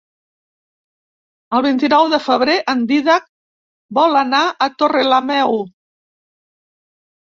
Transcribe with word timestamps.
El 1.57 1.61
vint-i-nou 1.65 2.07
de 2.15 2.19
febrer 2.29 2.55
en 2.73 2.81
Dídac 2.93 3.29
vol 3.99 4.19
anar 4.23 4.43
a 4.67 4.71
Torrelameu. 4.81 5.61